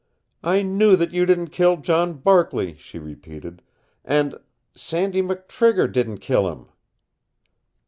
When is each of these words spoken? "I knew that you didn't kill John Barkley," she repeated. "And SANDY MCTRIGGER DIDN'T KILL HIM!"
"I 0.41 0.63
knew 0.63 0.95
that 0.95 1.13
you 1.13 1.27
didn't 1.27 1.49
kill 1.51 1.77
John 1.77 2.13
Barkley," 2.13 2.75
she 2.75 2.97
repeated. 2.97 3.61
"And 4.03 4.39
SANDY 4.73 5.21
MCTRIGGER 5.21 5.89
DIDN'T 5.91 6.17
KILL 6.17 6.49
HIM!" 6.49 6.65